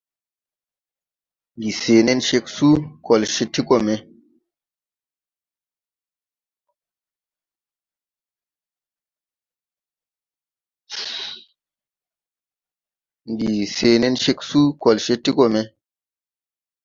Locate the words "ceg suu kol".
14.19-15.11